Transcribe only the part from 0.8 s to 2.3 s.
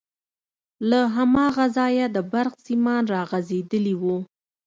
له هماغه ځايه د